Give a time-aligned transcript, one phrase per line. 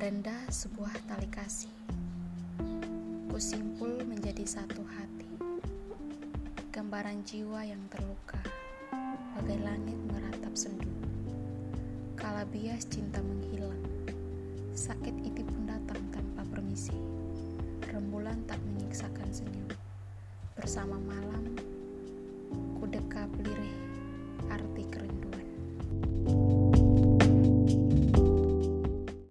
[0.00, 1.68] rendah sebuah tali kasih.
[3.28, 5.28] Kusimpul menjadi satu hati.
[6.72, 8.40] Gambaran jiwa yang terluka,
[9.36, 10.88] bagai langit meratap sendu.
[12.16, 13.76] Kala bias cinta menghilang,
[14.72, 16.96] sakit itu pun datang tanpa permisi.
[17.92, 19.68] Rembulan tak menyiksakan senyum.
[20.56, 21.60] Bersama malam,